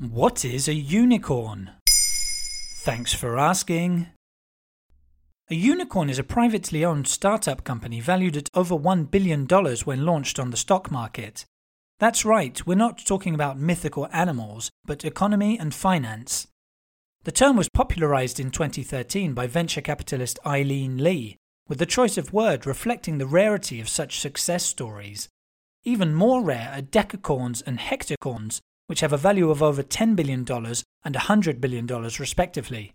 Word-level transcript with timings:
What 0.00 0.44
is 0.44 0.68
a 0.68 0.74
unicorn? 0.74 1.72
Thanks 1.88 3.12
for 3.12 3.36
asking. 3.36 4.06
A 5.50 5.56
unicorn 5.56 6.08
is 6.08 6.20
a 6.20 6.22
privately 6.22 6.84
owned 6.84 7.08
startup 7.08 7.64
company 7.64 8.00
valued 8.00 8.36
at 8.36 8.48
over 8.54 8.76
$1 8.76 9.10
billion 9.10 9.48
when 9.48 10.06
launched 10.06 10.38
on 10.38 10.52
the 10.52 10.56
stock 10.56 10.92
market. 10.92 11.46
That's 11.98 12.24
right, 12.24 12.64
we're 12.64 12.76
not 12.76 13.04
talking 13.04 13.34
about 13.34 13.58
mythical 13.58 14.06
animals, 14.12 14.70
but 14.84 15.04
economy 15.04 15.58
and 15.58 15.74
finance. 15.74 16.46
The 17.24 17.32
term 17.32 17.56
was 17.56 17.68
popularized 17.68 18.38
in 18.38 18.52
2013 18.52 19.34
by 19.34 19.48
venture 19.48 19.80
capitalist 19.80 20.38
Aileen 20.46 21.02
Lee, 21.02 21.38
with 21.66 21.78
the 21.78 21.86
choice 21.86 22.16
of 22.16 22.32
word 22.32 22.66
reflecting 22.66 23.18
the 23.18 23.26
rarity 23.26 23.80
of 23.80 23.88
such 23.88 24.20
success 24.20 24.64
stories. 24.64 25.28
Even 25.82 26.14
more 26.14 26.40
rare 26.40 26.70
are 26.72 26.82
decacorns 26.82 27.64
and 27.66 27.80
hectocorns, 27.80 28.60
which 28.88 29.00
have 29.00 29.12
a 29.12 29.16
value 29.16 29.50
of 29.50 29.62
over 29.62 29.82
$10 29.82 30.16
billion 30.16 30.40
and 31.04 31.14
$100 31.14 31.60
billion 31.60 31.86
respectively. 31.86 32.92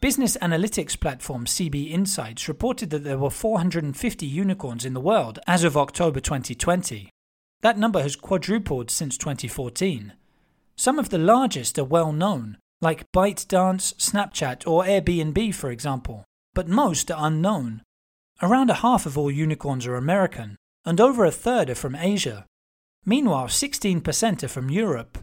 Business 0.00 0.36
analytics 0.40 0.98
platform 0.98 1.46
CB 1.46 1.90
Insights 1.90 2.48
reported 2.48 2.90
that 2.90 3.02
there 3.02 3.18
were 3.18 3.30
450 3.30 4.24
unicorns 4.24 4.84
in 4.84 4.94
the 4.94 5.00
world 5.00 5.40
as 5.46 5.64
of 5.64 5.76
October 5.76 6.20
2020. 6.20 7.10
That 7.62 7.78
number 7.78 8.00
has 8.02 8.14
quadrupled 8.14 8.90
since 8.90 9.18
2014. 9.18 10.12
Some 10.76 10.98
of 10.98 11.08
the 11.08 11.18
largest 11.18 11.78
are 11.78 11.84
well 11.84 12.12
known, 12.12 12.58
like 12.80 13.10
ByteDance, 13.12 13.94
Snapchat, 13.96 14.66
or 14.66 14.84
Airbnb, 14.84 15.54
for 15.54 15.70
example, 15.70 16.24
but 16.54 16.68
most 16.68 17.10
are 17.10 17.26
unknown. 17.26 17.82
Around 18.42 18.70
a 18.70 18.74
half 18.74 19.06
of 19.06 19.16
all 19.16 19.30
unicorns 19.30 19.86
are 19.86 19.96
American, 19.96 20.56
and 20.84 21.00
over 21.00 21.24
a 21.24 21.30
third 21.30 21.70
are 21.70 21.74
from 21.74 21.96
Asia. 21.96 22.44
Meanwhile, 23.06 23.46
16% 23.46 24.42
are 24.42 24.48
from 24.48 24.68
Europe. 24.68 25.18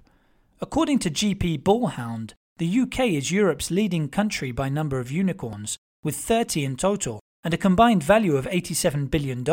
According 0.62 1.00
to 1.00 1.12
GP 1.12 1.64
Bullhound, 1.64 2.31
the 2.58 2.80
UK 2.80 3.00
is 3.12 3.31
Europe's 3.31 3.70
leading 3.70 4.08
country 4.08 4.53
by 4.53 4.70
number 4.70 5.00
of 5.00 5.12
unicorns, 5.12 5.78
with 6.02 6.16
30 6.16 6.64
in 6.64 6.75
total, 6.78 7.20
and 7.44 7.53
a 7.53 7.58
combined 7.58 8.02
value 8.02 8.38
of 8.38 8.45
$87 8.45 9.12
billion. 9.12 9.44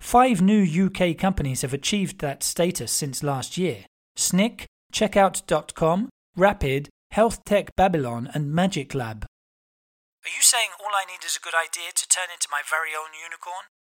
Five 0.00 0.42
new 0.42 0.86
UK 0.86 1.16
companies 1.16 1.62
have 1.62 1.72
achieved 1.72 2.18
that 2.18 2.42
status 2.42 2.92
since 2.92 3.22
last 3.22 3.56
year 3.56 3.86
Snyk, 4.18 4.66
Checkout.com, 4.92 6.10
Rapyd, 6.36 6.88
Health 7.10 7.42
Tech 7.46 7.74
Babylon, 7.74 8.28
and 8.34 8.52
Magic 8.52 8.94
Lab. 8.94 9.24
Are 9.24 10.34
you 10.36 10.42
saying 10.42 10.70
all 10.78 10.92
I 10.92 11.06
need 11.06 11.24
is 11.24 11.36
a 11.36 11.44
good 11.44 11.56
idea 11.56 11.92
to 11.94 12.08
turn 12.08 12.28
into 12.32 12.48
my 12.50 12.60
very 12.68 12.90
own 12.92 13.16
unicorn? 13.16 13.73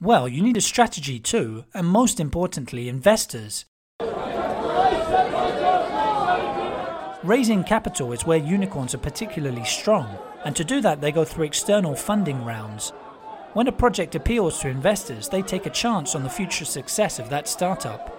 Well, 0.00 0.28
you 0.28 0.42
need 0.42 0.58
a 0.58 0.60
strategy 0.60 1.18
too, 1.18 1.64
and 1.72 1.86
most 1.86 2.20
importantly, 2.20 2.90
investors. 2.90 3.64
Raising 7.24 7.64
capital 7.64 8.12
is 8.12 8.26
where 8.26 8.36
unicorns 8.36 8.94
are 8.94 8.98
particularly 8.98 9.64
strong, 9.64 10.18
and 10.44 10.54
to 10.54 10.64
do 10.64 10.82
that, 10.82 11.00
they 11.00 11.10
go 11.10 11.24
through 11.24 11.46
external 11.46 11.96
funding 11.96 12.44
rounds. 12.44 12.90
When 13.54 13.68
a 13.68 13.72
project 13.72 14.14
appeals 14.14 14.60
to 14.60 14.68
investors, 14.68 15.30
they 15.30 15.40
take 15.40 15.64
a 15.64 15.70
chance 15.70 16.14
on 16.14 16.22
the 16.22 16.28
future 16.28 16.66
success 16.66 17.18
of 17.18 17.30
that 17.30 17.48
startup. 17.48 18.12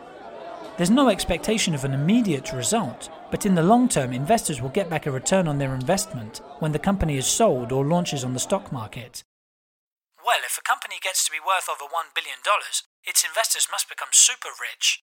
There's 0.78 0.89
no 0.89 1.09
expectation 1.09 1.75
of 1.75 1.86
an 1.86 1.94
immediate 1.94 2.53
result, 2.53 3.09
but 3.30 3.45
in 3.45 3.53
the 3.53 3.62
long 3.62 3.88
term, 3.88 4.14
investors 4.14 4.64
will 4.64 4.69
get 4.69 4.89
back 4.89 5.06
a 5.06 5.12
return 5.12 5.47
on 5.47 5.59
their 5.59 5.75
investment 5.75 6.41
when 6.58 6.72
the 6.72 6.80
company 6.80 7.17
is 7.17 7.28
sold 7.28 7.72
or 7.72 7.86
launches 7.86 8.23
on 8.23 8.34
the 8.34 8.39
stock 8.39 8.72
market. 8.72 9.23
Well, 10.28 10.44
if 10.44 10.58
a 10.58 10.61
company 10.61 10.95
gets 11.02 11.23
to 11.23 11.31
be 11.31 11.39
worth 11.39 11.70
over 11.70 11.86
$1 11.86 12.14
billion, 12.14 12.39
its 13.06 13.23
investors 13.23 13.70
must 13.72 13.88
become 13.88 14.09
super 14.11 14.50
rich. 14.59 15.02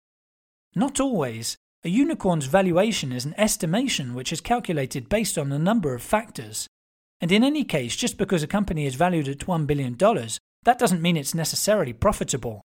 Not 0.74 0.98
always. 0.98 1.56
A 1.84 1.88
unicorn's 1.88 2.46
valuation 2.46 3.12
is 3.12 3.24
an 3.24 3.34
estimation 3.38 4.14
which 4.14 4.32
is 4.32 4.40
calculated 4.40 5.08
based 5.08 5.38
on 5.38 5.52
a 5.52 5.60
number 5.60 5.94
of 5.94 6.02
factors. 6.02 6.66
And 7.20 7.30
in 7.30 7.44
any 7.44 7.62
case, 7.62 7.94
just 7.94 8.18
because 8.18 8.42
a 8.42 8.48
company 8.48 8.84
is 8.84 8.96
valued 8.96 9.28
at 9.28 9.46
$1 9.46 9.64
billion, 9.64 9.96
that 10.64 10.80
doesn't 10.80 11.02
mean 11.02 11.16
it's 11.16 11.36
necessarily 11.36 11.92
profitable. 11.92 12.60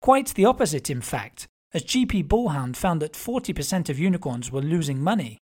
Quite 0.00 0.28
the 0.28 0.46
opposite, 0.46 0.88
in 0.88 1.02
fact, 1.02 1.46
as 1.74 1.84
GP 1.84 2.26
Bullhound 2.26 2.76
found 2.76 3.02
that 3.02 3.12
40% 3.12 3.90
of 3.90 3.98
unicorns 3.98 4.50
were 4.50 4.62
losing 4.62 5.02
money. 5.02 5.36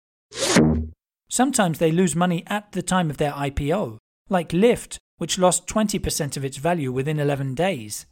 Sometimes 1.28 1.80
they 1.80 1.90
lose 1.90 2.14
money 2.14 2.44
at 2.46 2.70
the 2.70 2.82
time 2.82 3.10
of 3.10 3.16
their 3.16 3.32
IPO, 3.32 3.98
like 4.28 4.50
Lyft, 4.50 4.98
which 5.22 5.38
lost 5.38 5.68
20% 5.68 6.36
of 6.36 6.44
its 6.44 6.56
value 6.56 6.90
within 6.90 7.20
11 7.20 7.54
days. 7.54 8.06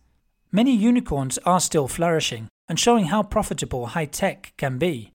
Many 0.53 0.73
unicorns 0.73 1.39
are 1.39 1.59
still 1.59 1.89
flourishing 1.89 2.47
and 2.69 2.79
showing 2.79 3.07
how 3.07 3.25
profitable 3.25 3.87
high 3.87 4.05
tech 4.05 4.53
can 4.57 4.79
be. 4.79 5.11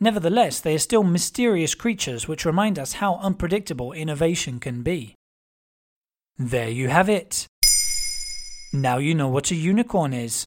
Nevertheless, 0.00 0.58
they 0.58 0.74
are 0.74 0.80
still 0.80 1.04
mysterious 1.04 1.76
creatures 1.76 2.26
which 2.26 2.44
remind 2.44 2.80
us 2.80 2.94
how 2.94 3.14
unpredictable 3.18 3.92
innovation 3.92 4.58
can 4.58 4.82
be. 4.82 5.14
There 6.36 6.68
you 6.68 6.88
have 6.88 7.08
it. 7.08 7.46
Now 8.72 8.98
you 8.98 9.14
know 9.14 9.28
what 9.28 9.52
a 9.52 9.54
unicorn 9.54 10.12
is. 10.12 10.44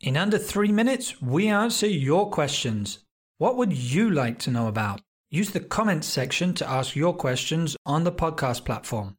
In 0.00 0.16
under 0.16 0.38
three 0.38 0.70
minutes, 0.70 1.20
we 1.20 1.48
answer 1.48 1.88
your 1.88 2.30
questions. 2.30 3.00
What 3.38 3.56
would 3.56 3.72
you 3.72 4.08
like 4.08 4.38
to 4.40 4.52
know 4.52 4.68
about? 4.68 5.00
Use 5.30 5.50
the 5.50 5.58
comments 5.58 6.06
section 6.06 6.54
to 6.54 6.70
ask 6.70 6.94
your 6.94 7.12
questions 7.12 7.76
on 7.84 8.04
the 8.04 8.12
podcast 8.12 8.64
platform. 8.64 9.16